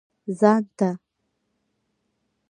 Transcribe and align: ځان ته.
ځان 0.39 0.63
ته. 0.77 0.89